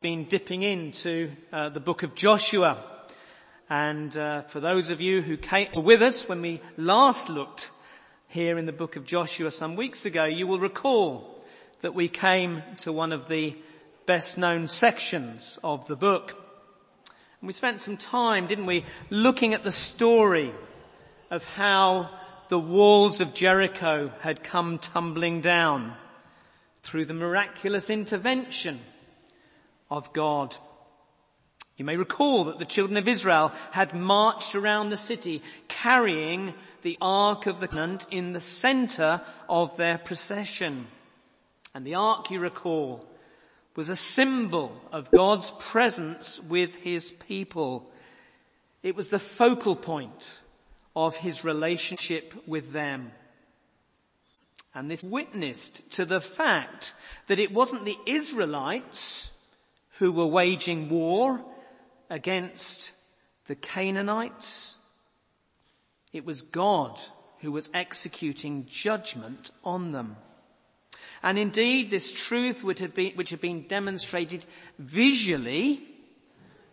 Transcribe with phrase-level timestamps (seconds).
[0.00, 2.78] been dipping into uh, the book of Joshua.
[3.68, 7.72] And uh, for those of you who came, with us when we last looked
[8.28, 11.44] here in the book of Joshua some weeks ago, you will recall
[11.80, 13.58] that we came to one of the
[14.06, 16.30] best known sections of the book.
[17.40, 20.52] And we spent some time, didn't we, looking at the story
[21.28, 22.08] of how
[22.50, 25.94] the walls of Jericho had come tumbling down
[26.82, 28.78] through the miraculous intervention
[29.90, 30.56] of God.
[31.76, 36.98] You may recall that the children of Israel had marched around the city carrying the
[37.00, 40.88] Ark of the Covenant in the center of their procession.
[41.74, 43.06] And the Ark, you recall,
[43.76, 47.88] was a symbol of God's presence with his people.
[48.82, 50.40] It was the focal point
[50.96, 53.12] of his relationship with them.
[54.74, 56.94] And this witnessed to the fact
[57.28, 59.37] that it wasn't the Israelites
[59.98, 61.44] who were waging war
[62.08, 62.92] against
[63.46, 64.76] the Canaanites.
[66.12, 67.00] It was God
[67.40, 70.16] who was executing judgment on them.
[71.22, 74.44] And indeed, this truth which had been, which had been demonstrated
[74.78, 75.82] visually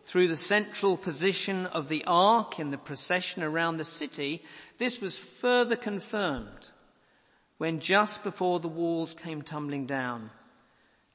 [0.03, 4.43] through the central position of the ark in the procession around the city,
[4.77, 6.69] this was further confirmed
[7.57, 10.29] when just before the walls came tumbling down,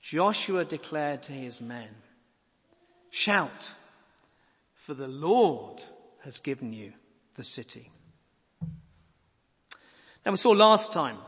[0.00, 1.88] Joshua declared to his men,
[3.10, 3.74] shout,
[4.74, 5.82] for the Lord
[6.24, 6.94] has given you
[7.36, 7.90] the city.
[10.24, 11.18] Now we saw last time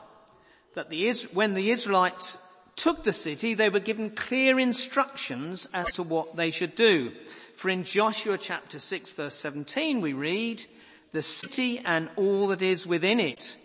[0.75, 2.39] that the, when the Israelites
[2.77, 7.13] took the city, they were given clear instructions as to what they should do.
[7.55, 10.65] For in Joshua chapter 6 verse 17 we read,
[11.13, 13.59] the city and all that is within it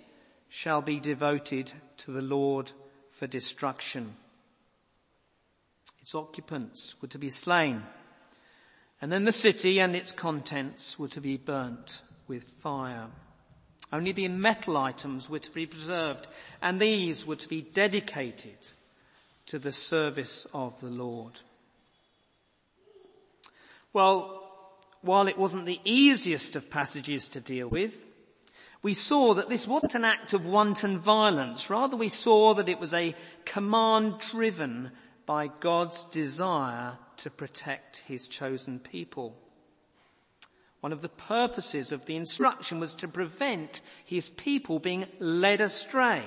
[0.49, 2.73] shall be devoted to the Lord
[3.09, 4.15] for destruction.
[6.07, 7.83] Its occupants were to be slain.
[9.01, 13.07] And then the city and its contents were to be burnt with fire.
[13.91, 16.29] Only the metal items were to be preserved
[16.61, 18.55] and these were to be dedicated
[19.47, 21.41] to the service of the Lord.
[23.91, 24.49] Well,
[25.01, 28.05] while it wasn't the easiest of passages to deal with,
[28.81, 31.69] we saw that this wasn't an act of wanton violence.
[31.69, 33.13] Rather we saw that it was a
[33.43, 34.93] command driven
[35.27, 39.37] by God's desire to protect his chosen people.
[40.79, 46.23] One of the purposes of the instruction was to prevent his people being led astray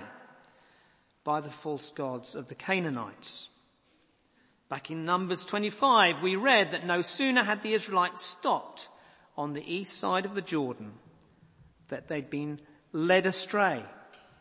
[1.24, 3.48] by the false gods of the Canaanites.
[4.68, 8.90] Back in Numbers 25, we read that no sooner had the Israelites stopped
[9.36, 10.92] on the east side of the Jordan
[11.88, 12.60] that they'd been
[12.92, 13.82] led astray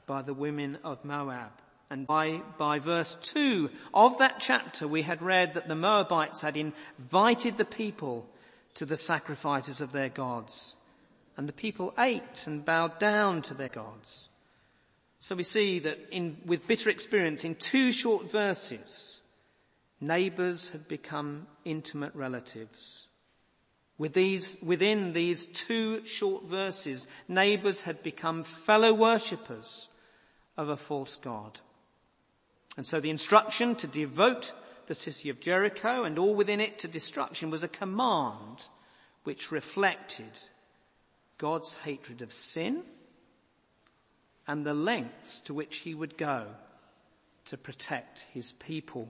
[0.06, 1.52] by the women of Moab.
[1.90, 6.56] And by, by verse 2 of that chapter we had read that the Moabites had
[6.56, 8.28] invited the people
[8.76, 10.76] to the sacrifices of their gods.
[11.36, 14.30] And the people ate and bowed down to their gods.
[15.20, 19.22] So we see that in, with bitter experience in two short verses,
[20.00, 23.08] neighbors had become intimate relatives.
[23.98, 29.90] With these, within these two short verses, neighbors had become fellow worshippers
[30.56, 31.60] of a false God.
[32.78, 34.54] And so the instruction to devote
[34.88, 38.68] the city of Jericho and all within it to destruction was a command
[39.24, 40.32] which reflected
[41.38, 42.84] God's hatred of sin
[44.48, 46.48] and the lengths to which he would go
[47.46, 49.10] to protect his people.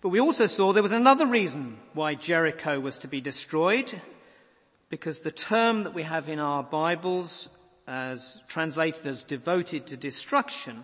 [0.00, 3.92] But we also saw there was another reason why Jericho was to be destroyed,
[4.88, 7.48] because the term that we have in our Bibles
[7.86, 10.82] as translated as devoted to destruction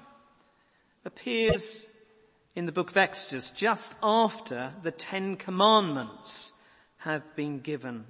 [1.09, 1.87] appears
[2.55, 6.53] in the book of Exodus just after the Ten Commandments
[6.99, 8.05] have been given.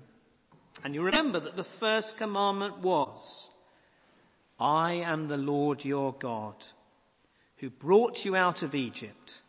[0.83, 3.51] And you remember that the first commandment was,
[4.59, 6.57] I am the Lord your God
[7.59, 9.43] who brought you out of Egypt,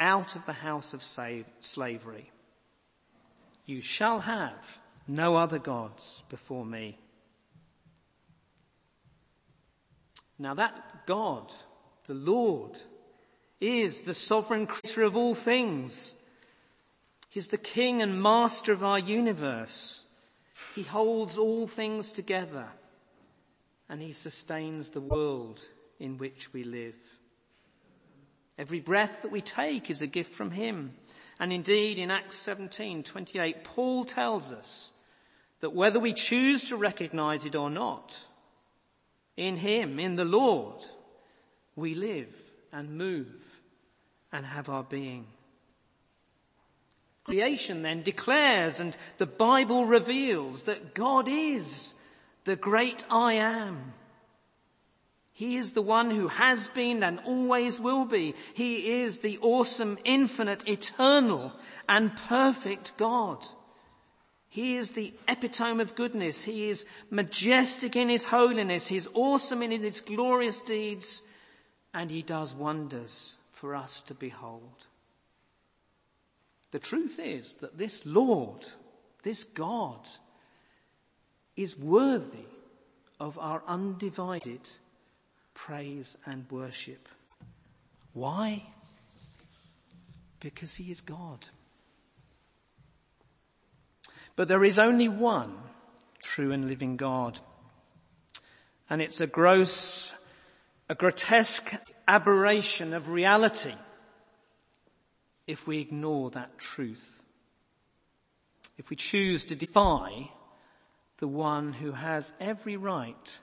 [0.00, 1.04] out of the house of
[1.60, 2.32] slavery.
[3.64, 6.98] You shall have no other gods before me.
[10.36, 11.52] Now that God
[12.06, 12.78] the Lord
[13.60, 16.14] is the sovereign creator of all things.
[17.28, 20.04] He's the king and master of our universe.
[20.74, 22.66] He holds all things together
[23.88, 25.60] and he sustains the world
[26.00, 26.96] in which we live.
[28.58, 30.94] Every breath that we take is a gift from him.
[31.38, 34.92] And indeed in Acts 17, 28, Paul tells us
[35.60, 38.26] that whether we choose to recognize it or not,
[39.36, 40.82] in him, in the Lord,
[41.76, 42.34] we live
[42.72, 43.26] and move
[44.32, 45.26] and have our being.
[47.24, 51.94] Creation then declares and the Bible reveals that God is
[52.44, 53.94] the great I am.
[55.32, 58.34] He is the one who has been and always will be.
[58.54, 61.52] He is the awesome, infinite, eternal
[61.88, 63.38] and perfect God.
[64.48, 66.42] He is the epitome of goodness.
[66.42, 68.86] He is majestic in his holiness.
[68.86, 71.22] He's awesome in his glorious deeds
[71.94, 74.86] and he does wonders for us to behold.
[76.70, 78.64] The truth is that this Lord,
[79.22, 80.08] this God,
[81.56, 82.46] is worthy
[83.20, 84.60] of our undivided
[85.54, 87.08] praise and worship.
[88.14, 88.62] Why?
[90.40, 91.46] Because he is God.
[94.34, 95.54] But there is only one
[96.22, 97.38] true and living God.
[98.88, 100.14] And it's a gross,
[100.92, 101.72] a grotesque
[102.06, 103.72] aberration of reality
[105.46, 107.24] if we ignore that truth.
[108.76, 110.28] If we choose to defy
[111.16, 113.40] the one who has every right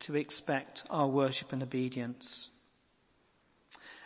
[0.00, 2.50] to expect our worship and obedience.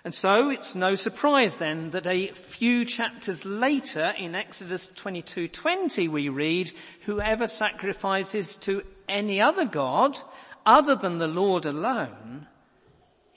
[0.05, 6.29] And so it's no surprise then that a few chapters later in Exodus 22:20 we
[6.29, 6.70] read,
[7.06, 10.17] whoever sacrifices to any other god
[10.65, 12.47] other than the Lord alone,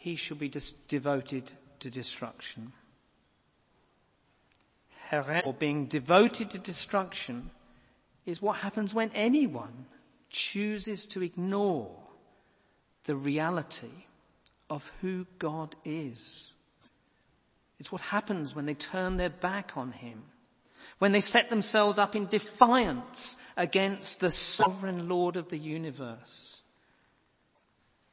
[0.05, 2.71] he shall be dis- devoted to destruction
[5.43, 7.49] or being devoted to destruction
[8.23, 9.87] is what happens when anyone
[10.29, 11.89] chooses to ignore
[13.05, 14.05] the reality
[14.69, 16.51] of who God is.
[17.79, 20.21] It's what happens when they turn their back on Him,
[20.99, 26.61] when they set themselves up in defiance against the sovereign Lord of the universe.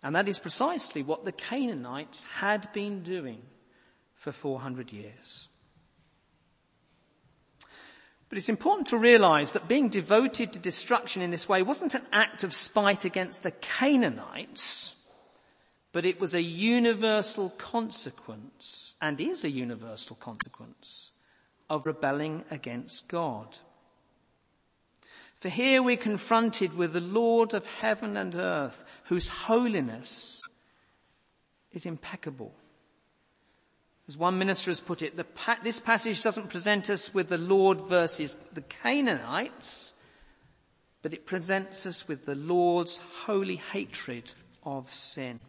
[0.02, 3.42] And that is precisely what the Canaanites had been doing
[4.14, 5.48] for 400 years.
[8.28, 12.06] But it's important to realize that being devoted to destruction in this way wasn't an
[12.12, 14.96] act of spite against the Canaanites,
[15.92, 21.10] but it was a universal consequence, and is a universal consequence,
[21.68, 23.58] of rebelling against God.
[25.42, 30.40] For here we're confronted with the Lord of heaven and earth, whose holiness
[31.72, 32.54] is impeccable.
[34.06, 37.80] As one minister has put it, pa- this passage doesn't present us with the Lord
[37.80, 39.94] versus the Canaanites,
[41.02, 44.30] but it presents us with the Lord's holy hatred
[44.62, 45.40] of sin.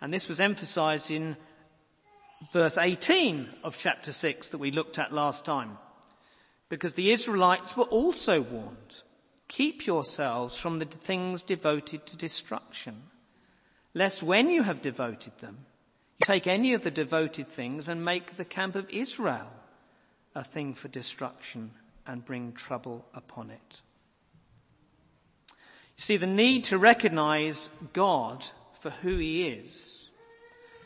[0.00, 1.36] And this was emphasized in
[2.54, 5.76] verse 18 of chapter 6 that we looked at last time.
[6.68, 9.02] Because the Israelites were also warned,
[9.48, 13.04] keep yourselves from the things devoted to destruction,
[13.94, 15.66] lest when you have devoted them,
[16.18, 19.50] you take any of the devoted things and make the camp of Israel
[20.34, 21.70] a thing for destruction
[22.06, 23.82] and bring trouble upon it.
[25.96, 28.44] You see, the need to recognize God
[28.80, 30.08] for who he is,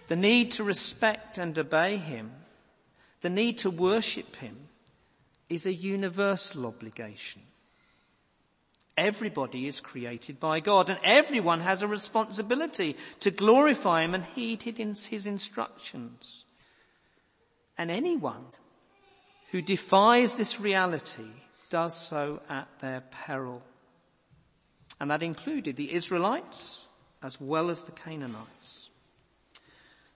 [0.08, 2.30] the need to respect and obey him,
[3.20, 4.68] the need to worship him
[5.52, 7.42] is a universal obligation.
[8.96, 14.62] Everybody is created by God and everyone has a responsibility to glorify Him and heed
[14.62, 16.44] His instructions.
[17.78, 18.46] And anyone
[19.50, 21.30] who defies this reality
[21.70, 23.62] does so at their peril.
[25.00, 26.86] And that included the Israelites
[27.22, 28.90] as well as the Canaanites.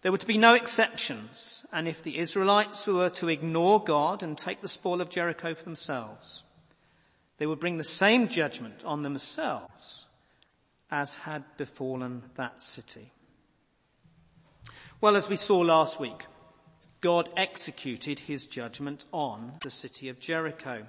[0.06, 4.38] There were to be no exceptions, and if the Israelites were to ignore God and
[4.38, 6.44] take the spoil of Jericho for themselves,
[7.38, 10.06] they would bring the same judgment on themselves
[10.92, 13.10] as had befallen that city.
[15.00, 16.24] Well, as we saw last week,
[17.00, 20.86] God executed his judgment on the city of Jericho.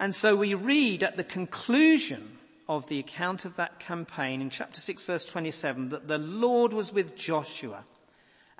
[0.00, 2.38] And so we read at the conclusion
[2.68, 6.92] of the account of that campaign in chapter 6 verse 27 that the Lord was
[6.92, 7.84] with Joshua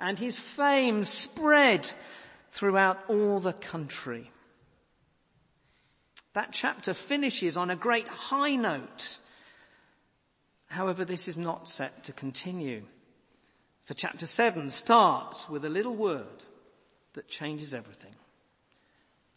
[0.01, 1.89] and his fame spread
[2.49, 4.31] throughout all the country.
[6.33, 9.19] That chapter finishes on a great high note.
[10.69, 12.83] However, this is not set to continue.
[13.83, 16.45] For chapter 7 starts with a little word
[17.13, 18.15] that changes everything.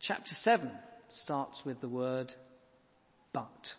[0.01, 0.71] Chapter 7
[1.11, 2.35] starts with the word
[3.33, 3.75] but.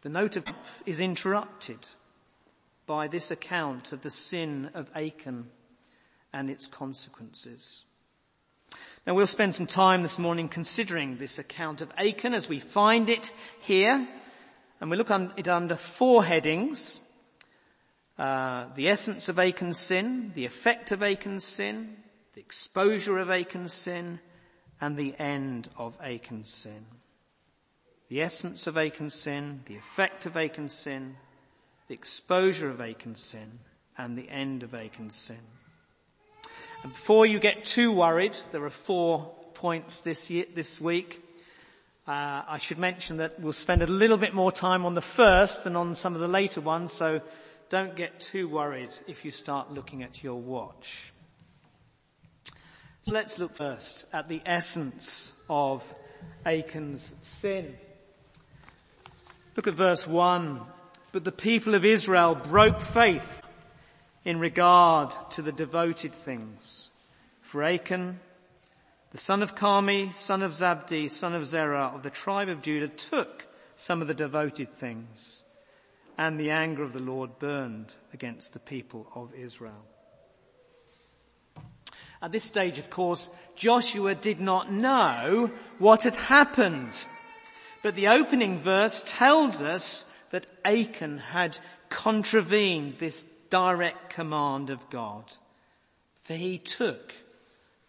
[0.00, 0.44] The note of
[0.84, 1.86] is interrupted
[2.86, 5.50] by this account of the sin of Achan
[6.32, 7.84] and its consequences.
[9.06, 13.08] Now we'll spend some time this morning considering this account of Achan as we find
[13.08, 14.08] it here.
[14.80, 17.00] And we look at it under four headings.
[18.18, 21.96] Uh, the essence of Achan's sin, the effect of Achan's sin,
[22.34, 24.20] the exposure of Achan's sin,
[24.80, 26.86] and the end of Achan's sin.
[28.08, 31.16] The essence of Achan's sin, the effect of Achan's sin,
[31.88, 33.58] the exposure of Achan's sin,
[33.96, 35.38] and the end of Achan's sin.
[36.82, 41.20] And before you get too worried, there are four points this year, this week.
[42.06, 45.64] Uh, I should mention that we'll spend a little bit more time on the first
[45.64, 47.22] than on some of the later ones, so
[47.70, 51.12] don't get too worried if you start looking at your watch.
[53.02, 55.94] So let's look first at the essence of
[56.44, 57.74] Achan's sin.
[59.56, 60.60] Look at verse 1.
[61.14, 63.40] But the people of Israel broke faith
[64.24, 66.90] in regard to the devoted things.
[67.40, 68.18] For Achan,
[69.12, 72.88] the son of Carmi, son of Zabdi, son of Zerah of the tribe of Judah
[72.88, 75.44] took some of the devoted things
[76.18, 79.84] and the anger of the Lord burned against the people of Israel.
[82.20, 87.04] At this stage, of course, Joshua did not know what had happened.
[87.84, 91.56] But the opening verse tells us that Achan had
[91.88, 95.22] contravened this direct command of God.
[96.22, 97.14] For he took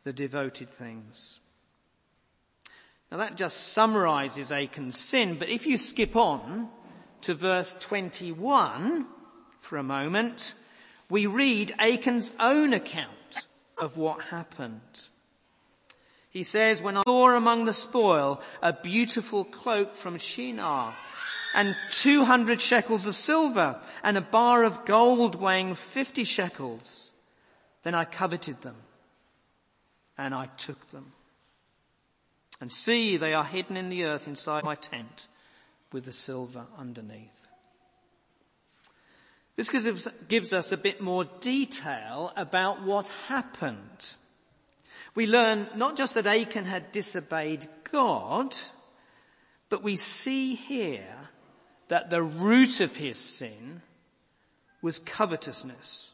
[0.04, 1.40] the devoted things.
[3.12, 6.70] Now that just summarizes Achan's sin, but if you skip on
[7.22, 9.08] to verse 21
[9.58, 10.54] for a moment,
[11.10, 15.08] we read Achan's own account of what happened.
[16.30, 20.94] He says, when I saw among the spoil a beautiful cloak from Shinar
[21.56, 27.12] and 200 shekels of silver and a bar of gold weighing 50 shekels,
[27.84, 28.76] then I coveted them
[30.18, 31.14] and I took them.
[32.62, 35.28] And see, they are hidden in the earth inside my tent
[35.92, 37.48] with the silver underneath.
[39.56, 39.70] This
[40.28, 44.16] gives us a bit more detail about what happened.
[45.16, 48.54] We learn not just that Achan had disobeyed God,
[49.70, 51.25] but we see here
[51.88, 53.82] that the root of his sin
[54.82, 56.14] was covetousness.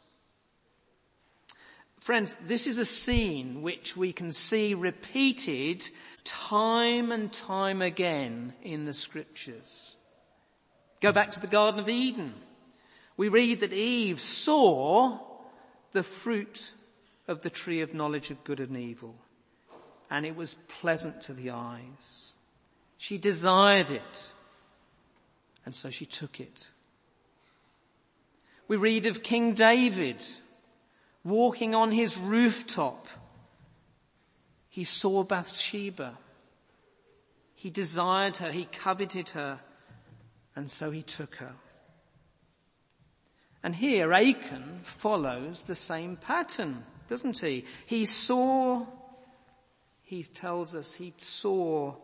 [2.00, 5.88] Friends, this is a scene which we can see repeated
[6.24, 9.96] time and time again in the scriptures.
[11.00, 12.34] Go back to the Garden of Eden.
[13.18, 15.20] We read that Eve saw
[15.92, 16.74] the fruit
[17.28, 19.16] of the tree of knowledge of good and evil
[20.12, 22.34] and it was pleasant to the eyes.
[22.98, 24.34] She desired it
[25.66, 26.70] and so she took it.
[28.68, 30.24] We read of King David
[31.24, 33.08] walking on his rooftop
[34.72, 36.18] he saw Bathsheba.
[37.56, 39.60] He desired her, he coveted her,
[40.56, 41.52] and so he took her.
[43.62, 47.66] And here Achan follows the same pattern, doesn't he?
[47.86, 48.86] He saw,
[50.04, 51.96] he tells us he saw,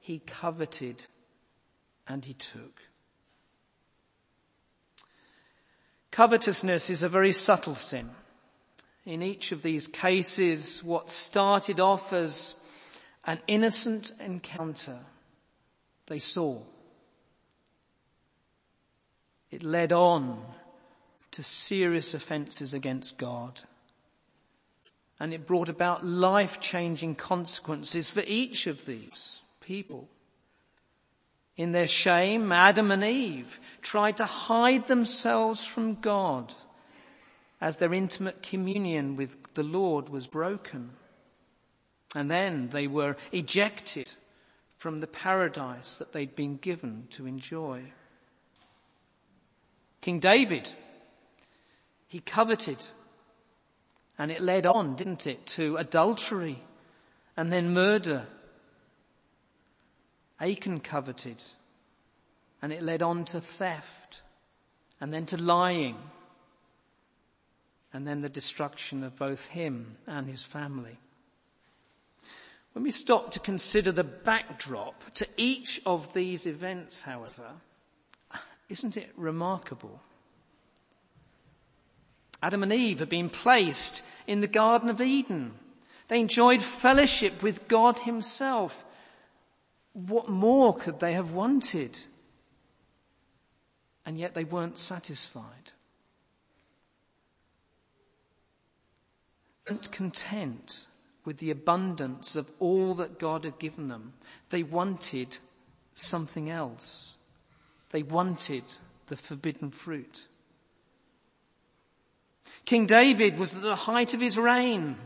[0.00, 1.04] he coveted,
[2.08, 2.80] and he took.
[6.10, 8.10] Covetousness is a very subtle sin
[9.04, 12.56] in each of these cases what started off as
[13.24, 14.98] an innocent encounter
[16.06, 16.60] they saw.
[19.50, 20.42] It led on
[21.30, 23.60] to serious offences against God.
[25.20, 30.08] And it brought about life-changing consequences for each of these people.
[31.58, 36.54] In their shame, Adam and Eve tried to hide themselves from God
[37.60, 40.90] as their intimate communion with the Lord was broken.
[42.14, 44.08] And then they were ejected
[44.72, 47.82] from the paradise that they'd been given to enjoy.
[50.00, 50.72] King David,
[52.06, 52.78] he coveted
[54.16, 56.62] and it led on, didn't it, to adultery
[57.36, 58.28] and then murder.
[60.40, 61.42] Achan coveted
[62.62, 64.22] and it led on to theft
[65.00, 65.96] and then to lying
[67.92, 70.98] and then the destruction of both him and his family.
[72.72, 77.52] When we stop to consider the backdrop to each of these events, however,
[78.68, 80.00] isn't it remarkable?
[82.42, 85.54] Adam and Eve had been placed in the Garden of Eden.
[86.06, 88.84] They enjoyed fellowship with God himself.
[90.06, 91.98] What more could they have wanted?
[94.06, 95.72] And yet they weren't satisfied.
[99.68, 100.86] weren't content
[101.24, 104.12] with the abundance of all that God had given them.
[104.50, 105.36] They wanted
[105.94, 107.16] something else.
[107.90, 108.62] They wanted
[109.08, 110.26] the forbidden fruit.
[112.64, 114.96] King David was at the height of his reign.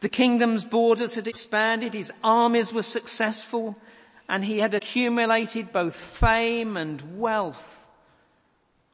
[0.00, 3.76] The kingdom's borders had expanded, his armies were successful,
[4.28, 7.90] and he had accumulated both fame and wealth.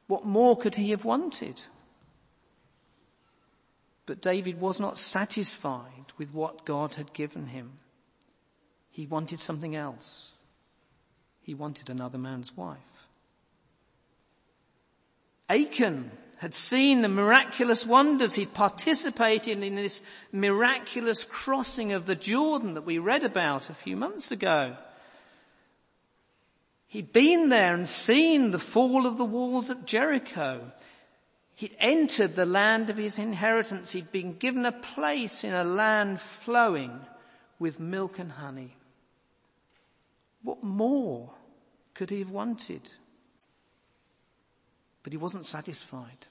[0.07, 1.61] What more could he have wanted?
[4.05, 7.73] But David was not satisfied with what God had given him.
[8.89, 10.33] He wanted something else.
[11.41, 12.77] He wanted another man's wife.
[15.47, 18.35] Achan had seen the miraculous wonders.
[18.35, 23.95] He'd participated in this miraculous crossing of the Jordan that we read about a few
[23.95, 24.75] months ago.
[26.89, 30.71] He'd been there and seen the fall of the walls at Jericho.
[31.53, 33.91] He'd entered the land of his inheritance.
[33.91, 36.99] He'd been given a place in a land flowing
[37.59, 38.75] with milk and honey.
[40.41, 41.29] What more
[41.93, 42.81] could he have wanted?
[45.03, 46.25] But he wasn't satisfied.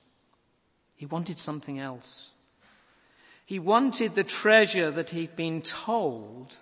[0.96, 2.32] He wanted something else.
[3.46, 6.56] He wanted the treasure that he'd been told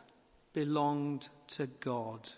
[0.52, 2.28] belonged to God.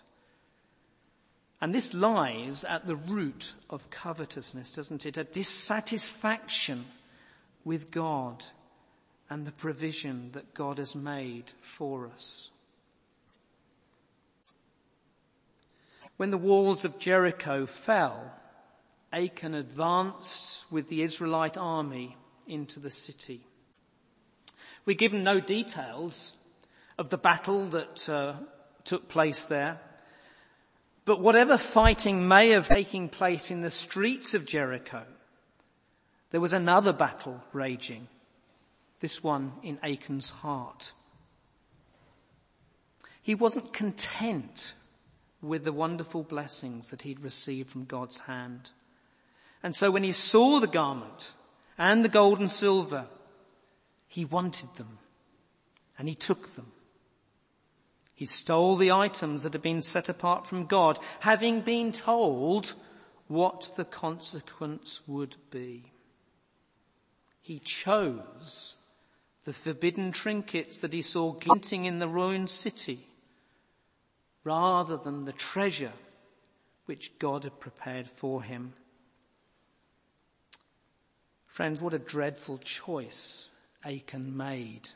[1.61, 5.17] And this lies at the root of covetousness, doesn't it?
[5.17, 6.85] A dissatisfaction
[7.65, 8.43] with God
[9.29, 12.49] and the provision that God has made for us.
[16.17, 18.33] When the walls of Jericho fell,
[19.11, 23.41] Achan advanced with the Israelite army into the city.
[24.85, 26.33] We're given no details
[26.97, 28.33] of the battle that uh,
[28.83, 29.79] took place there.
[31.09, 35.01] But whatever fighting may have taken place in the streets of Jericho,
[36.29, 38.07] there was another battle raging,
[38.99, 40.93] this one in Achan's heart.
[43.23, 44.75] He wasn't content
[45.41, 48.69] with the wonderful blessings that he'd received from God's hand.
[49.63, 51.33] And so when he saw the garment
[51.75, 53.07] and the gold and silver,
[54.07, 54.99] he wanted them
[55.97, 56.71] and he took them.
[58.19, 62.75] He stole the items that had been set apart from God, having been told
[63.29, 65.93] what the consequence would be.
[67.39, 68.75] He chose
[69.45, 73.07] the forbidden trinkets that he saw glinting in the ruined city
[74.43, 75.93] rather than the treasure
[76.87, 78.73] which God had prepared for him.
[81.47, 83.49] Friends, what a dreadful choice
[83.85, 84.89] Achan made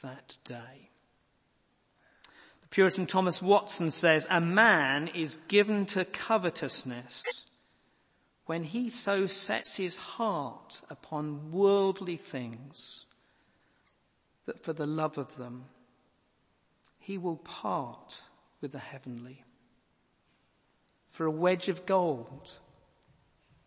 [0.00, 0.87] that day.
[2.70, 7.24] Puritan Thomas Watson says, a man is given to covetousness
[8.46, 13.06] when he so sets his heart upon worldly things
[14.46, 15.64] that for the love of them
[16.98, 18.22] he will part
[18.60, 19.44] with the heavenly.
[21.10, 22.58] For a wedge of gold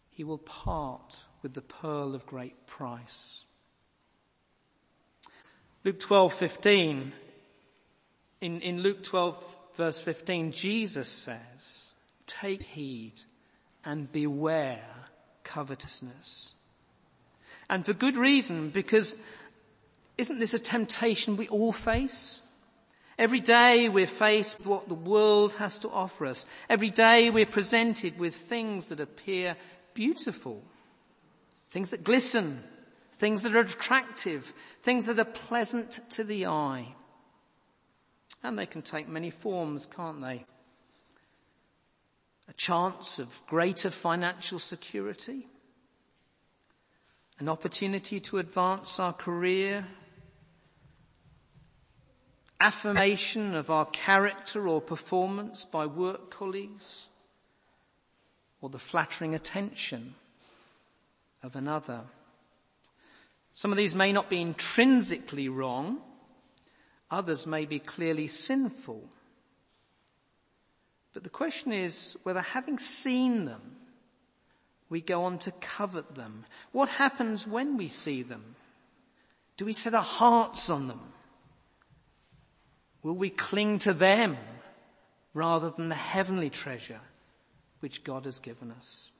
[0.09, 3.45] he will part with the pearl of great price.
[5.83, 7.11] Luke 12:15
[8.41, 11.93] in, in Luke 12 verse 15, Jesus says,
[12.27, 13.13] take heed
[13.86, 14.84] and beware
[15.43, 16.54] covetousness.
[17.69, 19.17] And for good reason, because
[20.17, 22.41] isn't this a temptation we all face?
[23.17, 26.47] Every day we're faced with what the world has to offer us.
[26.69, 29.56] Every day we're presented with things that appear
[29.93, 30.63] beautiful.
[31.69, 32.63] Things that glisten.
[33.13, 34.54] Things that are attractive.
[34.82, 36.88] Things that are pleasant to the eye.
[38.43, 40.45] And they can take many forms, can't they?
[42.49, 45.47] A chance of greater financial security,
[47.39, 49.86] an opportunity to advance our career,
[52.60, 57.08] affirmation of our character or performance by work colleagues,
[58.60, 60.15] or the flattering attention
[61.41, 62.01] of another.
[63.54, 66.01] Some of these may not be intrinsically wrong,
[67.12, 69.04] Others may be clearly sinful.
[71.13, 73.76] But the question is whether having seen them,
[74.89, 76.45] we go on to covet them.
[76.71, 78.56] What happens when we see them?
[79.58, 81.02] Do we set our hearts on them?
[83.04, 84.38] Will we cling to them
[85.34, 87.02] rather than the heavenly treasure
[87.80, 89.12] which God has given us?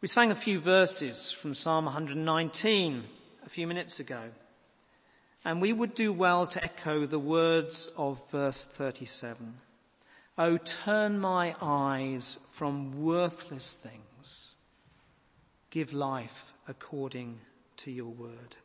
[0.00, 3.04] We sang a few verses from Psalm 119
[3.44, 4.30] a few minutes ago.
[5.44, 9.54] And we would do well to echo the words of verse 37.
[10.36, 14.54] Oh, turn my eyes from worthless things.
[15.70, 17.40] Give life according
[17.78, 18.56] to your word.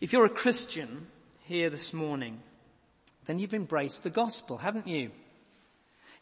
[0.00, 1.06] If you're a Christian
[1.46, 2.40] here this morning,
[3.26, 5.10] then you've embraced the gospel, haven't you?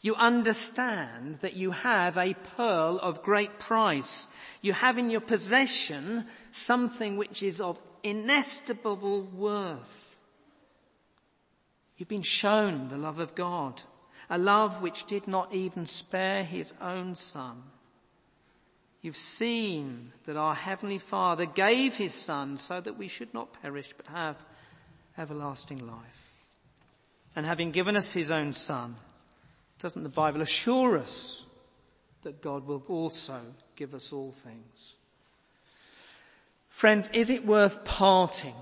[0.02, 4.28] You understand that you have a pearl of great price.
[4.62, 10.16] You have in your possession something which is of inestimable worth.
[11.96, 13.82] You've been shown the love of God,
[14.28, 17.62] a love which did not even spare his own son.
[19.02, 23.94] You've seen that our Heavenly Father gave His Son so that we should not perish
[23.96, 24.36] but have
[25.16, 26.32] everlasting life.
[27.34, 28.96] And having given us His own Son,
[29.78, 31.44] doesn't the Bible assure us
[32.22, 33.40] that God will also
[33.74, 34.96] give us all things?
[36.80, 38.54] Friends, is it worth parting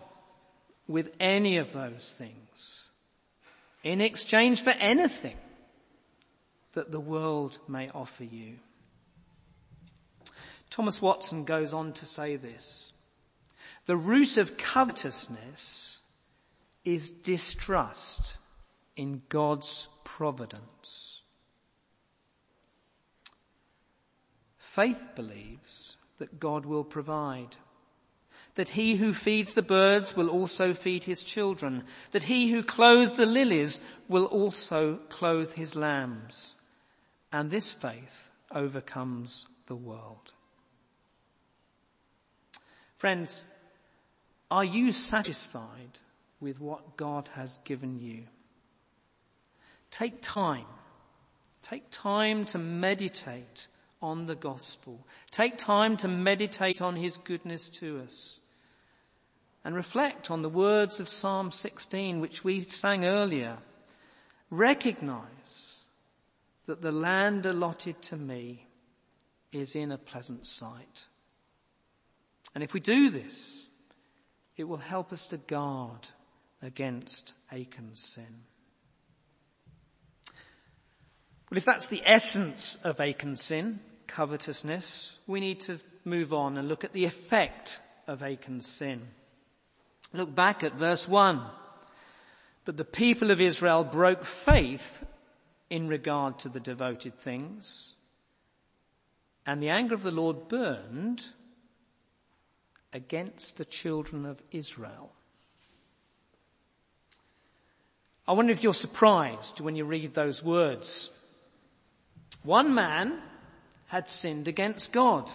[0.89, 2.89] with any of those things
[3.85, 5.37] in exchange for anything
[6.73, 8.57] that the world may offer you?
[10.69, 12.93] Thomas Watson goes on to say this.
[13.87, 16.01] The root of covetousness
[16.85, 18.39] is distrust
[18.97, 21.23] in God's providence.
[24.59, 27.55] Faith believes that God will provide,
[28.59, 33.13] that he who feeds the birds will also feed his children, that he who clothes
[33.13, 36.57] the lilies will also clothe his lambs.
[37.33, 40.33] And this faith overcomes the world.
[42.97, 43.45] Friends,
[44.51, 46.01] are you satisfied
[46.41, 48.25] with what God has given you?
[49.93, 50.67] Take time.
[51.63, 53.69] Take time to meditate
[54.03, 55.07] on the gospel.
[55.31, 58.41] Take time to meditate on his goodness to us.
[59.69, 63.59] And reflect on the words of Psalm 16, which we sang earlier.
[64.49, 65.85] Recognize
[66.65, 68.67] that the land allotted to me
[69.53, 71.09] is in a pleasant site.
[72.55, 73.69] And if we do this,
[74.57, 76.09] it will help us to guard
[76.63, 78.45] against Achan's sin.
[81.51, 86.69] Well, if that's the essence of Achan's sin, covetousness, we need to move on and
[86.69, 89.09] look at the effect of Achan's sin.
[90.13, 91.43] Look back at verse 1.
[92.65, 95.07] But the people of Israel broke faith
[95.71, 97.95] in regard to the devoted things,
[99.47, 101.23] and the anger of the Lord burned
[102.93, 105.13] against the children of Israel.
[108.27, 111.11] I wonder if you're surprised when you read those words.
[112.43, 113.21] One man
[113.87, 115.31] had sinned against God,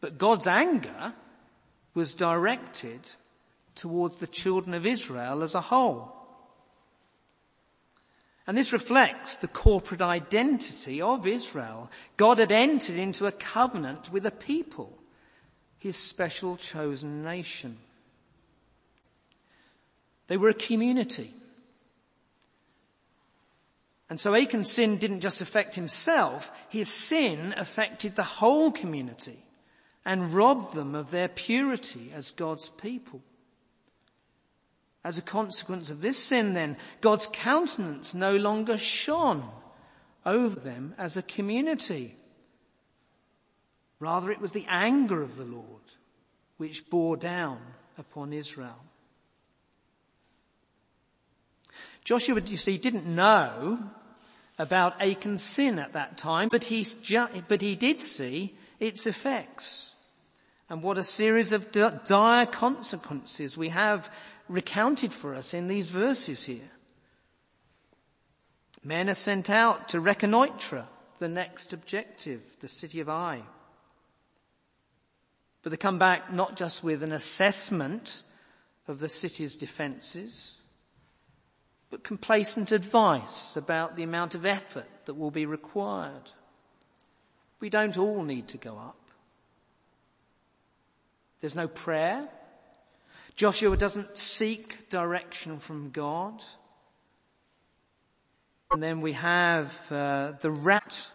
[0.00, 1.14] but God's anger
[1.94, 3.00] was directed
[3.74, 6.12] towards the children of Israel as a whole.
[8.46, 11.90] And this reflects the corporate identity of Israel.
[12.16, 14.98] God had entered into a covenant with a people
[15.78, 17.76] his special chosen nation.
[20.28, 21.30] They were a community.
[24.08, 29.38] And so Achan's sin didn't just affect himself, his sin affected the whole community
[30.04, 33.22] and robbed them of their purity as God's people.
[35.04, 39.48] As a consequence of this sin then, God's countenance no longer shone
[40.24, 42.16] over them as a community.
[44.00, 45.82] Rather, it was the anger of the Lord
[46.56, 47.58] which bore down
[47.98, 48.78] upon Israel.
[52.04, 53.78] Joshua, you see, didn't know
[54.58, 56.86] about Achan's sin at that time, but he,
[57.48, 59.93] but he did see its effects.
[60.68, 64.12] And what a series of dire consequences we have
[64.48, 66.70] recounted for us in these verses here.
[68.82, 70.86] Men are sent out to reconnoitre
[71.18, 73.42] the next objective, the city of Ai.
[75.62, 78.22] But they come back not just with an assessment
[78.86, 80.56] of the city's defences,
[81.90, 86.32] but complacent advice about the amount of effort that will be required.
[87.60, 88.98] We don't all need to go up.
[91.40, 92.28] There's no prayer.
[93.36, 96.42] Joshua doesn't seek direction from God.
[98.70, 101.08] And then we have uh, the rat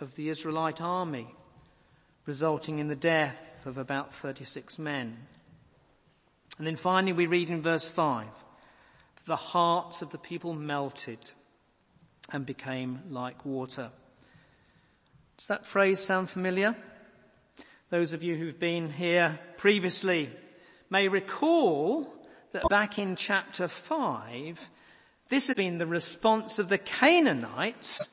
[0.00, 1.34] of the Israelite army
[2.26, 5.16] resulting in the death of about 36 men.
[6.58, 8.26] And then finally we read in verse 5,
[9.26, 11.18] the hearts of the people melted
[12.32, 13.90] and became like water.
[15.36, 16.76] Does that phrase sound familiar?
[17.94, 20.28] Those of you who've been here previously
[20.90, 22.12] may recall
[22.50, 24.68] that back in chapter 5,
[25.28, 28.08] this had been the response of the Canaanites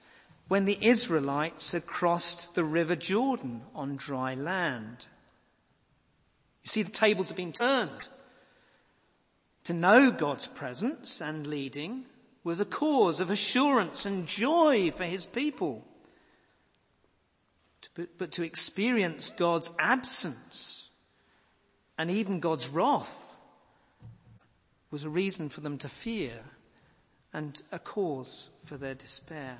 [0.48, 5.08] when the Israelites had crossed the river Jordan on dry land.
[6.63, 8.08] You see, the tables have been turned.
[9.63, 12.06] To know God's presence and leading
[12.44, 15.88] was a cause of assurance and joy for his people.
[18.17, 20.89] But to experience God's absence
[21.98, 23.38] and even God's wrath
[24.91, 26.39] was a reason for them to fear
[27.34, 29.58] and a cause for their despair.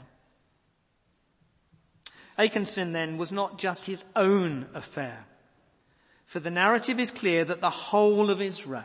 [2.64, 5.26] Sin then was not just his own affair,
[6.26, 8.84] for the narrative is clear that the whole of Israel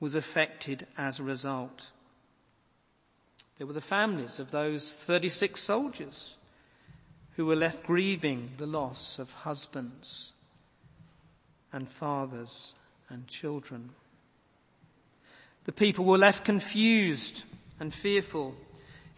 [0.00, 1.90] was affected as a result.
[3.58, 6.35] There were the families of those 36 soldiers
[7.36, 10.32] who were left grieving the loss of husbands
[11.70, 12.74] and fathers
[13.10, 13.90] and children.
[15.64, 17.44] The people were left confused
[17.78, 18.54] and fearful.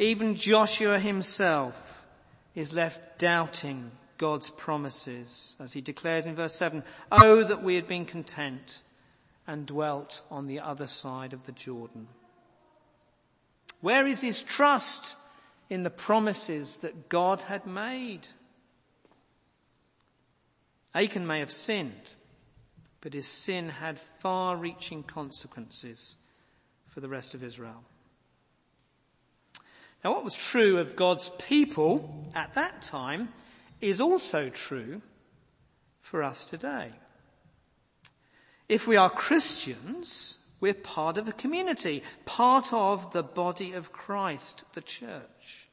[0.01, 2.05] Even Joshua himself
[2.57, 7.87] is left doubting God's promises as he declares in verse 7, Oh, that we had
[7.87, 8.83] been content
[9.47, 12.09] and dwelt on the other side of the Jordan.
[13.81, 15.17] Where is his trust
[15.71, 18.29] in the promises that God had made?
[20.95, 22.15] Achan may have sinned,
[23.01, 26.17] but his sin had far reaching consequences
[26.87, 27.85] for the rest of Israel.
[30.05, 33.29] Now what was true of God's people at that time
[33.81, 35.03] is also true
[35.99, 36.93] for us today.
[38.69, 44.65] If we are Christians, we're part of a community, part of the body of Christ,
[44.75, 45.69] the church.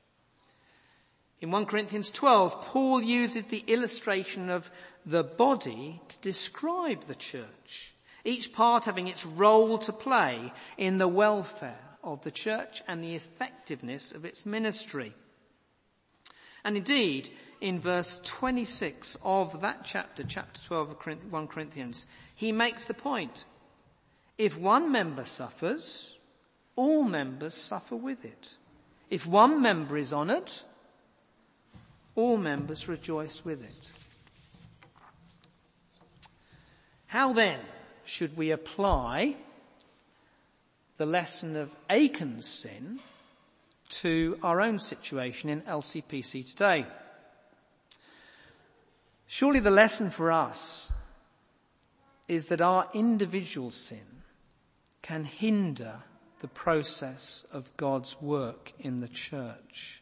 [1.41, 4.71] In 1 Corinthians 12, Paul uses the illustration of
[5.05, 7.93] the body to describe the church,
[8.23, 13.15] each part having its role to play in the welfare of the church and the
[13.15, 15.13] effectiveness of its ministry.
[16.63, 17.29] And indeed,
[17.61, 23.45] in verse 26 of that chapter, chapter 12 of 1 Corinthians, he makes the point.
[24.37, 26.17] If one member suffers,
[26.75, 28.57] all members suffer with it.
[29.09, 30.51] If one member is honored,
[32.15, 33.91] all members rejoice with it.
[37.07, 37.59] How then
[38.03, 39.35] should we apply
[40.97, 42.99] the lesson of Achan's sin
[43.89, 46.85] to our own situation in LCPC today?
[49.27, 50.91] Surely the lesson for us
[52.27, 54.14] is that our individual sin
[55.05, 55.99] can hinder
[56.39, 60.01] the process of God's work in the church.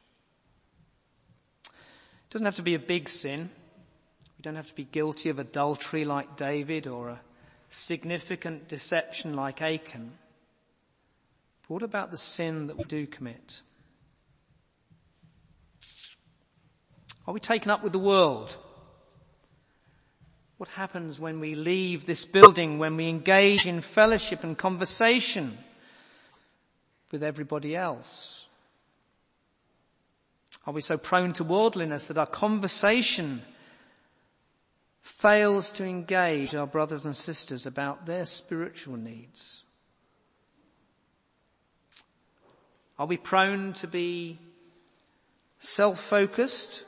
[1.66, 3.50] It doesn't have to be a big sin.
[4.38, 7.22] We don't have to be guilty of adultery like David or a
[7.68, 10.14] significant deception like Achan.
[11.64, 13.62] But what about the sin that we do commit?
[17.28, 18.58] Are we taken up with the world?
[20.64, 25.58] What happens when we leave this building, when we engage in fellowship and conversation
[27.12, 28.48] with everybody else?
[30.66, 33.42] Are we so prone to worldliness that our conversation
[35.02, 39.66] fails to engage our brothers and sisters about their spiritual needs?
[42.98, 44.40] Are we prone to be
[45.60, 46.86] self-focused,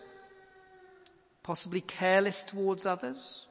[1.43, 3.44] possibly careless towards others?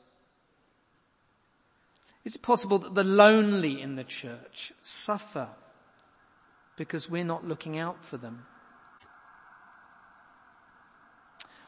[2.24, 5.48] Is it possible that the lonely in the church suffer
[6.76, 8.46] because we're not looking out for them?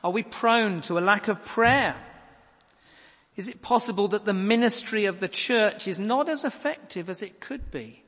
[0.03, 1.97] Are we prone to a lack of prayer?
[3.37, 7.41] Is it possible that the ministry of the church is not as effective as it
[7.41, 8.03] could be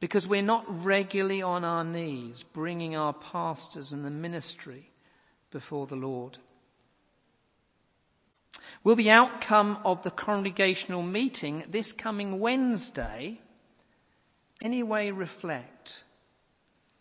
[0.00, 4.90] because we're not regularly on our knees bringing our pastors and the ministry
[5.50, 6.38] before the Lord?
[8.82, 13.40] Will the outcome of the congregational meeting this coming Wednesday
[14.62, 16.04] anyway reflect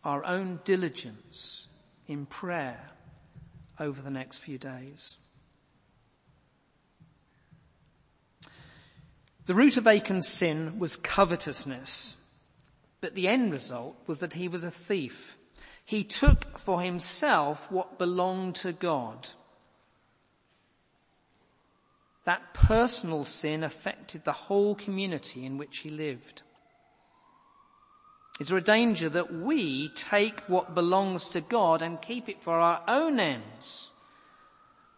[0.04, 1.68] our own diligence
[2.08, 2.92] in prayer
[3.80, 5.18] over the next few days?
[9.46, 12.16] The root of Achan's sin was covetousness,
[13.02, 15.38] but the end result was that he was a thief.
[15.84, 19.28] He took for himself what belonged to God.
[22.26, 26.42] That personal sin affected the whole community in which he lived.
[28.40, 32.54] Is there a danger that we take what belongs to God and keep it for
[32.54, 33.92] our own ends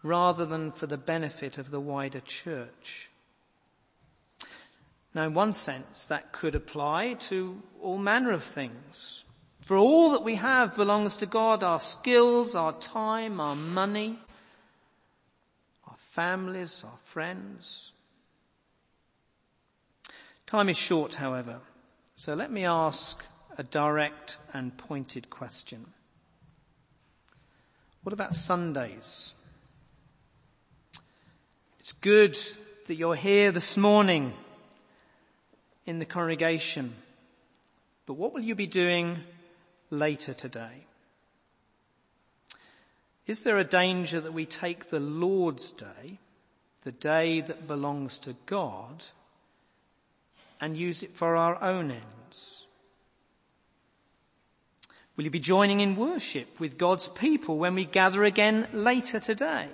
[0.02, 3.10] rather than for the benefit of the wider church?
[5.14, 9.24] Now in one sense that could apply to all manner of things.
[9.60, 14.18] For all that we have belongs to God, our skills, our time, our money,
[16.16, 17.92] families, our friends.
[20.46, 21.60] Time is short, however,
[22.14, 23.22] so let me ask
[23.58, 25.84] a direct and pointed question.
[28.02, 29.34] What about Sundays?
[31.80, 32.38] It's good
[32.86, 34.32] that you're here this morning
[35.84, 36.94] in the congregation.
[38.06, 39.18] But what will you be doing
[39.90, 40.86] later today?
[43.26, 46.18] Is there a danger that we take the Lord's day,
[46.84, 49.04] the day that belongs to God,
[50.60, 52.66] and use it for our own ends?
[55.16, 59.68] Will you be joining in worship with God's people when we gather again later today?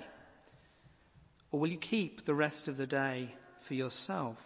[1.51, 4.41] Or will you keep the rest of the day for yourself?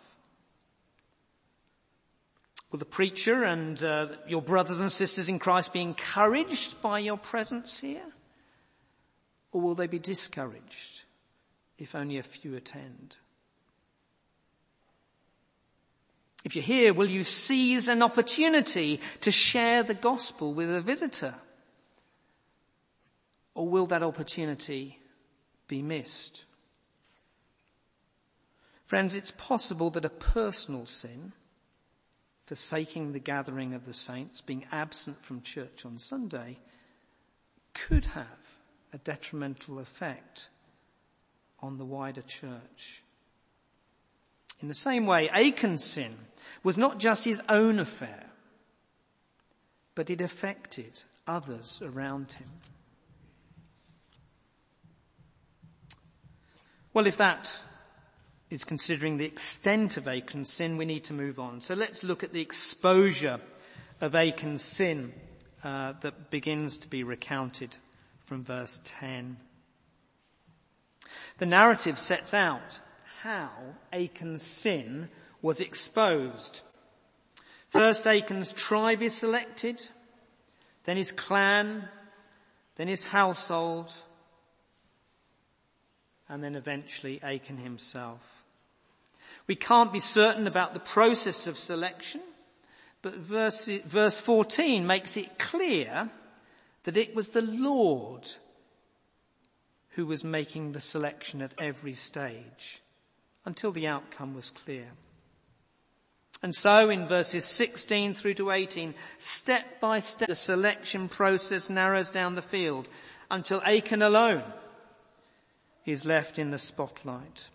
[2.71, 7.17] Will the preacher and uh, your brothers and sisters in Christ be encouraged by your
[7.17, 8.03] presence here?
[9.57, 11.01] Or will they be discouraged
[11.79, 13.15] if only a few attend?
[16.45, 21.33] If you're here, will you seize an opportunity to share the gospel with a visitor?
[23.55, 24.99] Or will that opportunity
[25.67, 26.43] be missed?
[28.85, 31.31] Friends, it's possible that a personal sin,
[32.45, 36.59] forsaking the gathering of the saints, being absent from church on Sunday,
[37.73, 38.46] could have
[38.93, 40.49] a detrimental effect
[41.59, 43.03] on the wider church.
[44.61, 46.15] In the same way, Achan's sin
[46.63, 48.25] was not just his own affair,
[49.95, 52.49] but it affected others around him.
[56.93, 57.63] Well, if that
[58.49, 61.61] is considering the extent of Achan's sin, we need to move on.
[61.61, 63.39] So let's look at the exposure
[64.01, 65.13] of Achan's sin
[65.63, 67.75] uh, that begins to be recounted
[68.27, 69.37] from verse 10.
[71.37, 72.81] The narrative sets out
[73.21, 73.49] how
[73.93, 75.07] Achan's sin
[75.41, 76.59] was exposed.
[77.69, 79.81] First Achan's tribe is selected,
[80.83, 81.87] then his clan,
[82.75, 83.93] then his household,
[86.27, 88.43] and then eventually Achan himself.
[89.47, 92.19] We can't be certain about the process of selection,
[93.01, 96.09] but verse, verse 14 makes it clear
[96.87, 98.25] that it was the Lord
[99.89, 102.81] who was making the selection at every stage
[103.43, 104.85] until the outcome was clear.
[106.41, 112.09] And so in verses 16 through to 18, step by step, the selection process narrows
[112.09, 112.87] down the field
[113.29, 114.45] until Achan alone
[115.85, 117.49] is left in the spotlight.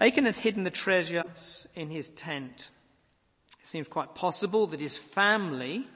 [0.00, 2.72] Achan had hidden the treasures in his tent.
[3.66, 5.88] It seems quite possible that his family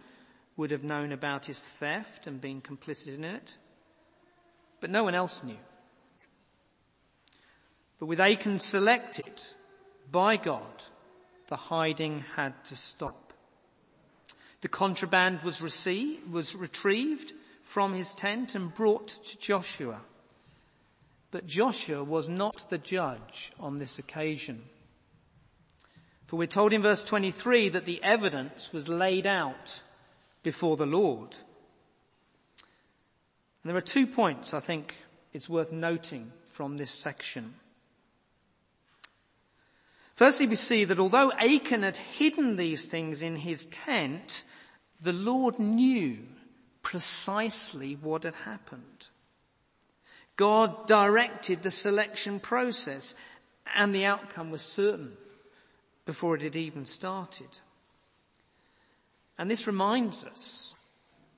[0.57, 3.59] would have known about his theft and been complicit in it,
[4.81, 5.57] but no one else knew.
[8.01, 9.41] But with Achan selected
[10.11, 10.83] by God,
[11.47, 13.33] the hiding had to stop.
[14.63, 20.01] The contraband was received, was retrieved from his tent and brought to Joshua.
[21.31, 24.65] But Joshua was not the judge on this occasion.
[26.31, 29.83] For we're told in verse 23 that the evidence was laid out
[30.45, 31.35] before the Lord.
[33.63, 34.95] And there are two points I think
[35.33, 37.55] it's worth noting from this section.
[40.15, 44.45] Firstly, we see that although Achan had hidden these things in his tent,
[45.01, 46.19] the Lord knew
[46.83, 49.09] precisely what had happened.
[50.37, 53.17] God directed the selection process
[53.75, 55.17] and the outcome was certain
[56.05, 57.49] before it had even started.
[59.39, 60.75] And this reminds us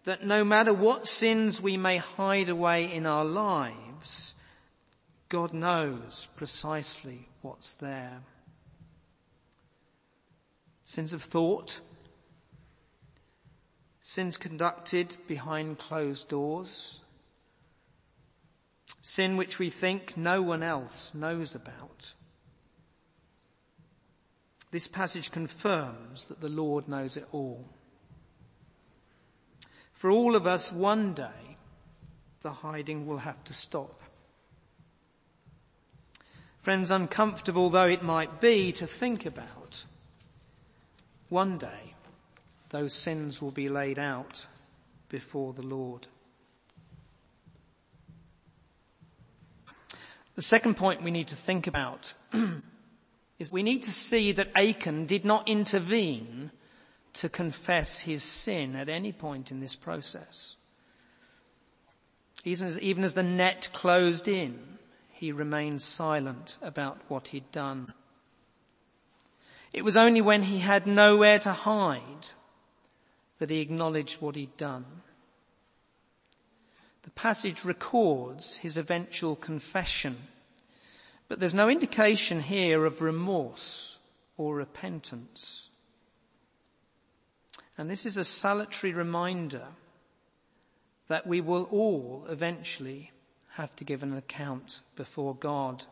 [0.04, 4.34] that no matter what sins we may hide away in our lives,
[5.28, 8.22] God knows precisely what's there.
[10.82, 11.80] Sins of thought,
[14.00, 17.00] sins conducted behind closed doors,
[19.00, 22.14] sin which we think no one else knows about.
[24.72, 27.68] This passage confirms that the Lord knows it all.
[29.92, 31.56] For all of us, one day,
[32.40, 34.00] the hiding will have to stop.
[36.58, 39.84] Friends, uncomfortable though it might be to think about,
[41.28, 41.94] one day
[42.70, 44.46] those sins will be laid out
[45.10, 46.06] before the Lord.
[50.34, 52.14] The second point we need to think about
[53.42, 56.52] is we need to see that Achan did not intervene
[57.14, 60.54] to confess his sin at any point in this process.
[62.44, 64.78] Even as, even as the net closed in,
[65.10, 67.88] he remained silent about what he'd done.
[69.72, 72.28] It was only when he had nowhere to hide
[73.40, 74.84] that he acknowledged what he'd done.
[77.02, 80.28] The passage records his eventual confession
[81.32, 83.98] But there's no indication here of remorse
[84.36, 85.70] or repentance.
[87.78, 89.68] And this is a salutary reminder
[91.08, 93.12] that we will all eventually
[93.52, 95.86] have to give an account before God.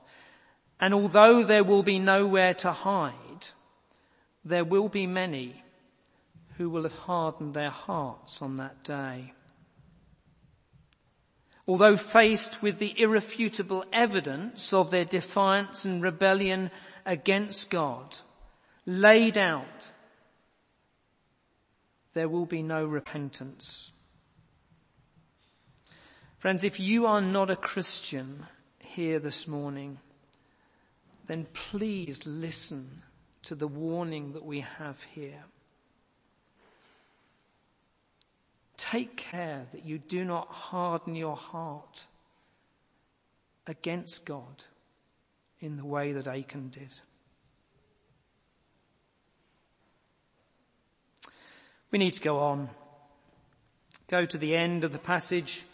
[0.78, 3.46] And although there will be nowhere to hide,
[4.44, 5.64] there will be many
[6.58, 9.32] who will have hardened their hearts on that day.
[11.66, 16.70] Although faced with the irrefutable evidence of their defiance and rebellion
[17.06, 18.16] against God
[18.86, 19.92] laid out,
[22.12, 23.92] there will be no repentance.
[26.38, 28.46] Friends, if you are not a Christian
[28.78, 29.98] here this morning,
[31.26, 33.02] then please listen
[33.42, 35.44] to the warning that we have here.
[38.80, 42.06] Take care that you do not harden your heart
[43.66, 44.64] against God
[45.60, 46.88] in the way that Achan did.
[51.90, 52.70] We need to go on.
[54.08, 55.66] Go to the end of the passage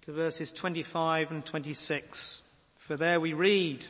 [0.00, 2.40] to verses 25 and 26.
[2.78, 3.84] For there we read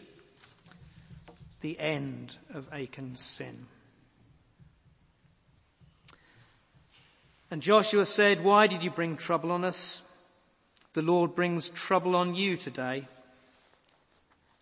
[1.61, 3.67] the end of Achan's sin.
[7.51, 10.03] And Joshua said, why did you bring trouble on us?
[10.93, 13.09] The Lord brings trouble on you today.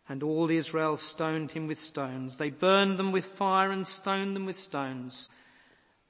[0.09, 2.37] And all Israel stoned him with stones.
[2.37, 5.29] They burned them with fire and stoned them with stones.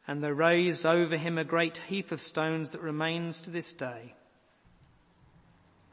[0.06, 4.14] And they raised over him a great heap of stones that remains to this day.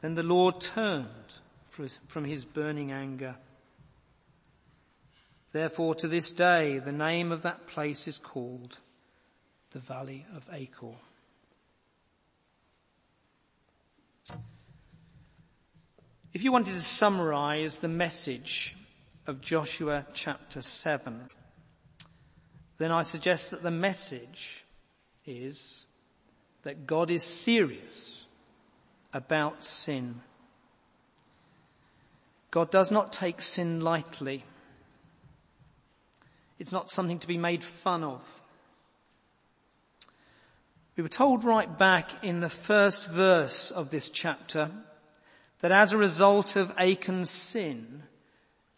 [0.00, 1.08] Then the Lord turned
[2.06, 3.36] from his burning anger.
[5.52, 8.80] Therefore to this day the name of that place is called
[9.74, 10.94] the Valley of Achor.
[16.32, 18.76] If you wanted to summarize the message
[19.26, 21.28] of Joshua chapter 7,
[22.78, 24.64] then I suggest that the message
[25.26, 25.86] is
[26.62, 28.26] that God is serious
[29.12, 30.20] about sin.
[32.52, 34.44] God does not take sin lightly.
[36.60, 38.40] It's not something to be made fun of.
[40.96, 44.70] We were told right back in the first verse of this chapter
[45.60, 48.04] that as a result of Achan's sin,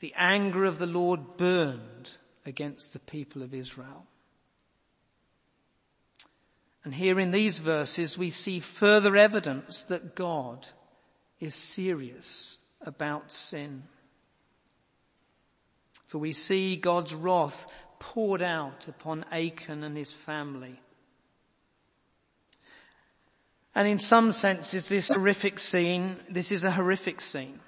[0.00, 4.06] the anger of the Lord burned against the people of Israel.
[6.84, 10.68] And here in these verses we see further evidence that God
[11.40, 13.82] is serious about sin.
[16.06, 17.66] For we see God's wrath
[17.98, 20.80] poured out upon Achan and his family.
[23.76, 27.60] And in some senses this horrific scene, this is a horrific scene.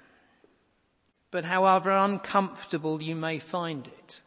[1.29, 4.21] But however uncomfortable you may find it,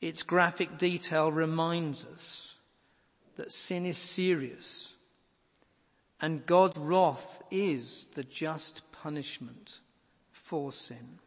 [0.00, 2.58] its graphic detail reminds us
[3.36, 4.94] that sin is serious
[6.22, 9.80] and God's wrath is the just punishment
[10.32, 11.18] for sin.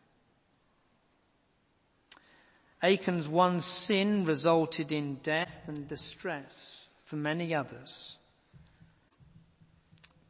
[2.82, 8.18] Achan's one sin resulted in death and distress for many others,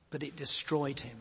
[0.10, 1.18] but it destroyed him.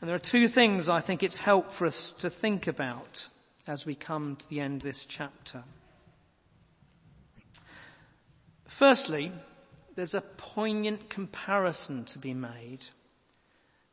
[0.00, 3.28] And there are two things I think it's helpful for us to think about
[3.66, 5.64] as we come to the end of this chapter.
[8.64, 9.32] Firstly,
[9.96, 12.86] there's a poignant comparison to be made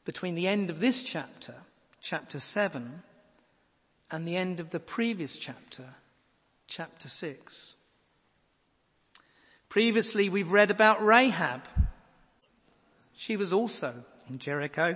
[0.06, 1.56] between the end of this chapter,
[2.00, 3.02] chapter 7,
[4.12, 5.86] and the end of the previous chapter,
[6.68, 7.74] chapter 6.
[9.76, 11.67] Previously we've read about Rahab.
[13.13, 14.95] She was also in Jericho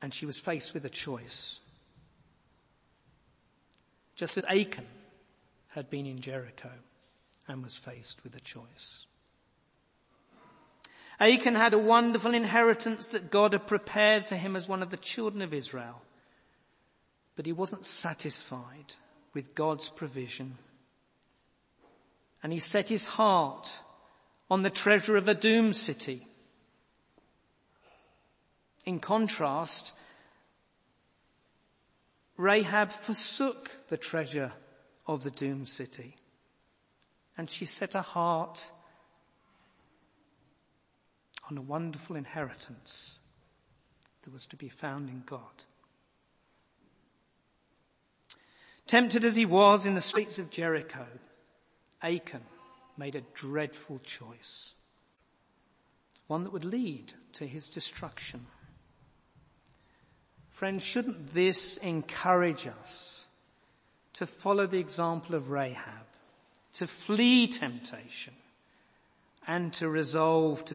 [0.00, 1.60] and she was faced with a choice.
[4.14, 4.86] Just as Achan
[5.68, 6.70] had been in Jericho
[7.48, 9.04] and was faced with a choice.
[11.20, 14.96] Achan had a wonderful inheritance that God had prepared for him as one of the
[14.96, 16.00] children of Israel.
[17.36, 18.94] But he wasn't satisfied
[19.34, 20.56] with God's provision.
[22.42, 23.68] And he set his heart
[24.50, 26.26] on the treasure of a doomed city.
[28.84, 29.94] In contrast,
[32.36, 34.52] Rahab forsook the treasure
[35.06, 36.16] of the doomed city
[37.36, 38.70] and she set her heart
[41.50, 43.18] on a wonderful inheritance
[44.22, 45.42] that was to be found in God.
[48.86, 51.06] Tempted as he was in the streets of Jericho,
[52.02, 52.42] Achan
[52.96, 54.74] made a dreadful choice.
[56.26, 58.46] one that would lead to his destruction.
[60.48, 63.26] Friends, shouldn't this encourage us
[64.14, 66.06] to follow the example of Rahab,
[66.74, 68.34] to flee temptation,
[69.46, 70.74] and to resolve to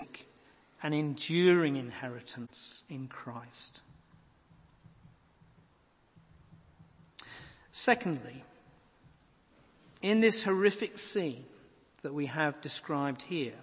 [0.84, 3.82] an enduring inheritance in Christ?
[7.72, 8.44] Secondly,
[10.02, 11.46] in this horrific scene
[12.02, 13.54] that we have described here,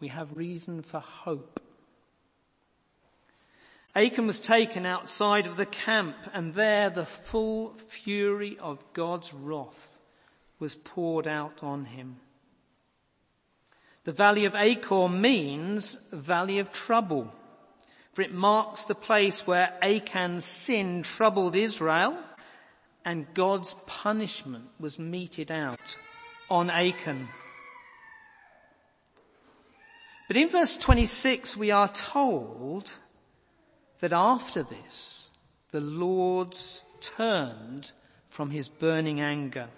[0.00, 1.60] we have reason for hope.
[3.94, 10.00] Achan was taken outside of the camp and there the full fury of God's wrath
[10.58, 12.16] was poured out on him.
[14.02, 17.32] The valley of Achor means valley of trouble,
[18.12, 22.18] for it marks the place where Achan's sin troubled Israel
[23.04, 25.98] and God's punishment was meted out
[26.50, 27.28] on Achan.
[30.26, 32.90] But in verse 26 we are told
[34.00, 35.30] that after this
[35.70, 36.56] the Lord
[37.00, 37.92] turned
[38.28, 39.68] from his burning anger.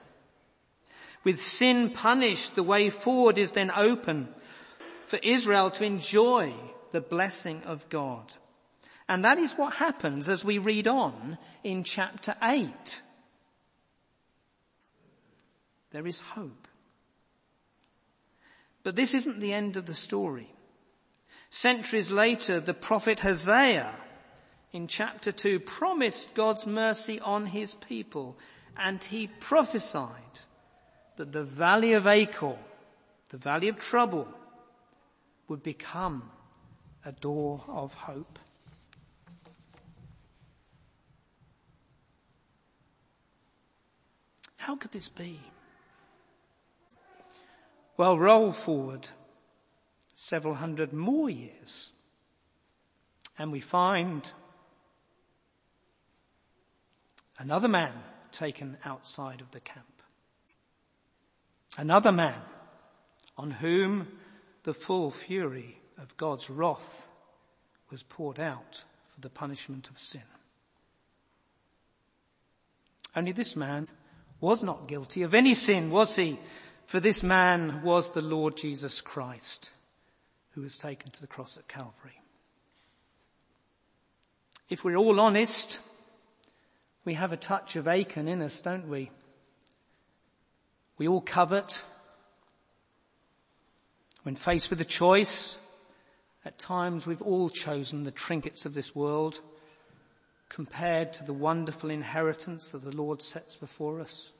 [1.24, 4.28] With sin punished, the way forward is then open
[5.06, 6.52] for Israel to enjoy
[6.92, 8.34] the blessing of God.
[9.08, 13.02] And that is what happens as we read on in chapter 8
[15.91, 16.68] there is hope.
[18.82, 20.49] But this isn't the end of the story.
[21.51, 23.95] Centuries later, the prophet Hosea
[24.72, 28.37] in chapter 2 promised God's mercy on his people
[28.76, 30.12] and he prophesied
[31.16, 32.59] that the valley of Achor,
[33.30, 34.28] the valley of trouble,
[35.49, 36.30] would become
[37.05, 38.39] a door of hope.
[44.57, 45.41] How could this be?
[47.97, 49.09] Well, roll forward
[50.14, 51.92] several hundred more years
[53.38, 54.30] and we find
[57.38, 57.92] another man
[58.32, 59.86] taken outside of the camp.
[61.78, 62.40] Another man
[63.36, 64.09] on whom
[64.64, 67.12] the full fury of God's wrath
[67.90, 68.84] was poured out
[69.14, 70.22] for the punishment of sin.
[73.14, 73.88] Only this man
[74.40, 76.38] was not guilty of any sin, was he?
[76.87, 79.72] For this man was the Lord Jesus Christ
[80.53, 82.20] who was taken to the cross at Calvary.
[84.70, 85.80] If we're all honest,
[87.05, 89.11] we have a touch of Achan in us, don't we?
[90.97, 91.84] We all covet.
[94.22, 95.59] When faced with a choice,
[96.45, 99.41] at times we've all chosen the trinkets of this world
[100.49, 104.30] compared to the wonderful inheritance that the Lord sets before us.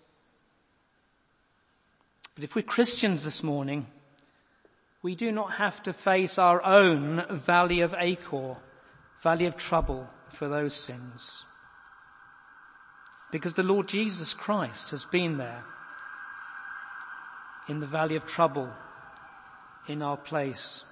[2.37, 3.87] But if we're Christians this morning,
[5.01, 8.57] we do not have to face our own valley of Achor,
[9.22, 11.47] valley of trouble for those sins.
[13.32, 15.64] Because the Lord Jesus Christ has been there
[17.68, 18.70] in the valley of trouble
[19.89, 20.84] in our place.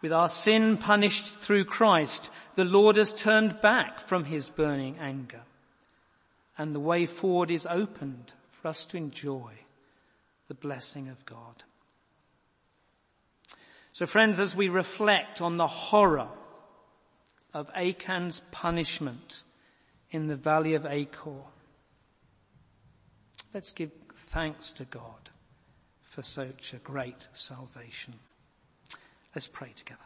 [0.00, 5.40] With our sin punished through Christ, the Lord has turned back from his burning anger
[6.56, 8.34] and the way forward is opened
[8.68, 9.52] us to enjoy
[10.46, 11.64] the blessing of God.
[13.92, 16.28] So friends, as we reflect on the horror
[17.52, 19.42] of Achan's punishment
[20.12, 21.42] in the valley of Achor,
[23.52, 25.30] let's give thanks to God
[26.02, 28.14] for such a great salvation.
[29.34, 30.00] Let's pray together.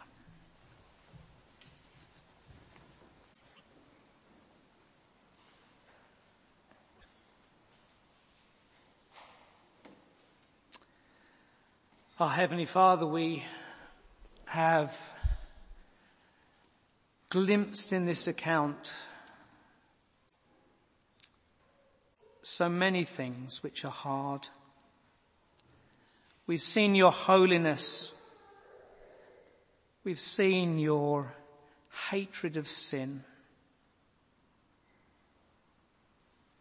[12.22, 13.42] Our Heavenly Father, we
[14.44, 14.96] have
[17.30, 18.94] glimpsed in this account
[22.44, 24.46] so many things which are hard.
[26.46, 28.12] We've seen your holiness.
[30.04, 31.34] We've seen your
[32.08, 33.24] hatred of sin.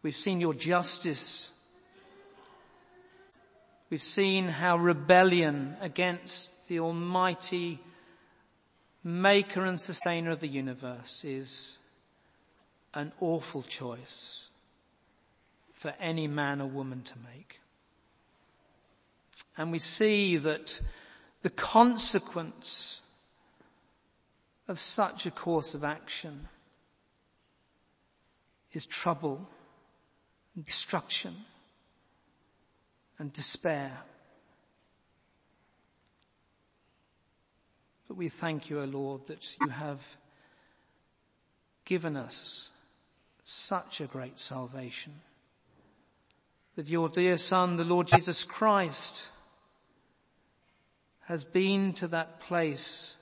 [0.02, 1.51] We've seen your justice
[3.92, 7.78] We've seen how rebellion against the almighty
[9.04, 11.76] maker and sustainer of the universe is
[12.94, 14.48] an awful choice
[15.74, 17.60] for any man or woman to make.
[19.58, 20.80] And we see that
[21.42, 23.02] the consequence
[24.68, 26.48] of such a course of action
[28.72, 29.50] is trouble,
[30.56, 31.36] and destruction
[33.22, 34.02] and despair.
[38.08, 40.16] But we thank you, O Lord, that you have
[41.84, 42.72] given us
[43.44, 45.12] such a great salvation.
[46.74, 49.30] That your dear son, the Lord Jesus Christ,
[51.26, 53.14] has been to that place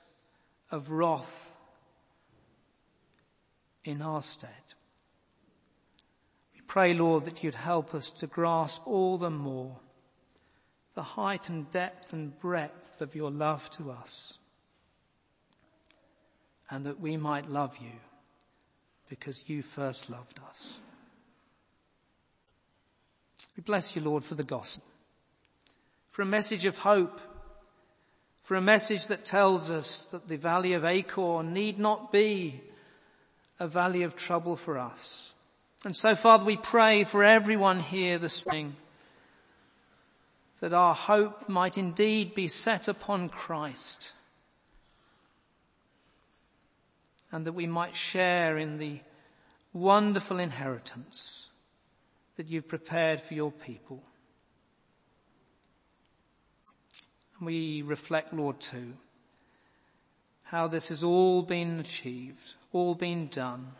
[0.71, 1.55] of wrath
[3.83, 4.49] in our stead.
[6.55, 9.77] We pray, Lord, that you'd help us to grasp all the more
[10.93, 14.37] the height and depth and breadth of your love to us
[16.69, 17.99] and that we might love you
[19.09, 20.79] because you first loved us.
[23.57, 24.87] We bless you, Lord, for the gospel,
[26.09, 27.19] for a message of hope,
[28.39, 32.61] for a message that tells us that the valley of Achor need not be
[33.59, 35.33] a valley of trouble for us.
[35.83, 38.75] And so, Father, we pray for everyone here this morning
[40.61, 44.13] that our hope might indeed be set upon Christ
[47.31, 48.99] and that we might share in the
[49.73, 51.49] wonderful inheritance
[52.35, 54.03] that you've prepared for your people.
[57.39, 58.93] We reflect, Lord, too,
[60.43, 63.71] how this has all been achieved, all been done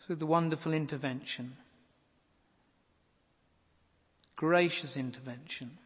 [0.00, 1.56] through the wonderful intervention,
[4.36, 5.78] gracious intervention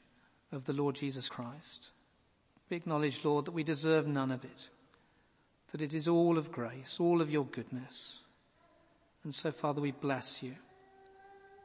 [0.52, 1.90] of the Lord Jesus Christ.
[2.70, 4.68] We acknowledge, Lord, that we deserve none of it
[5.70, 8.20] that it is all of grace, all of your goodness.
[9.24, 10.54] And so, Father, we bless you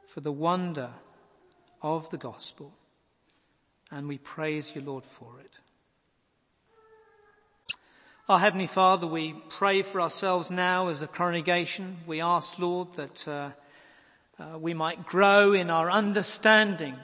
[0.06, 0.90] for the wonder
[1.82, 2.72] of the gospel,
[3.90, 5.52] and we praise you, Lord, for it.
[8.28, 11.98] Our Heavenly Father, we pray for ourselves now as a congregation.
[12.06, 13.50] We ask, Lord, that uh,
[14.38, 16.96] uh, we might grow in our understanding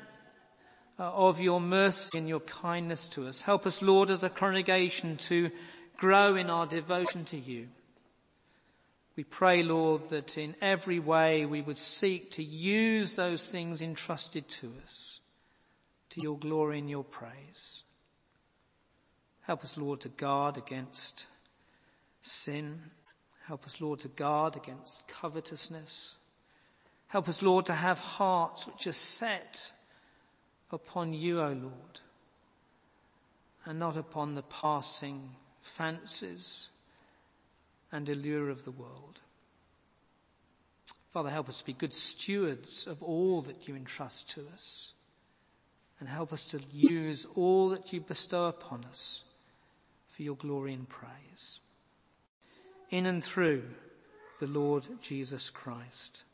[0.99, 3.43] uh, of your mercy and your kindness to us.
[3.43, 5.51] Help us, Lord, as a congregation to
[5.97, 7.69] grow in our devotion to you.
[9.17, 14.49] We pray, Lord, that in every way we would seek to use those things entrusted
[14.49, 15.21] to us
[16.11, 17.83] to your glory and your praise.
[19.43, 21.27] Help us, Lord, to guard against
[22.23, 22.81] sin.
[23.47, 26.17] Help us, Lord, to guard against covetousness.
[27.11, 29.73] Help us, Lord, to have hearts which are set
[30.71, 32.01] upon you, O Lord,
[33.65, 36.71] and not upon the passing fancies,
[37.93, 39.21] and allure of the world.
[41.13, 44.93] Father, help us to be good stewards of all that you entrust to us
[45.99, 49.25] and help us to use all that you bestow upon us
[50.09, 51.61] for your glory and praise.
[52.91, 53.65] In and through
[54.39, 56.25] the Lord Jesus Christ.